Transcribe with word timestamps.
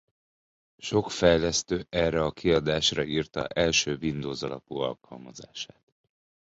Sok 0.77 1.09
fejlesztő 1.11 1.85
erre 1.89 2.23
a 2.23 2.31
kiadásra 2.31 3.03
írta 3.05 3.47
első 3.47 3.97
Windows-alapú 4.01 4.75
alkalmazását. 4.75 5.93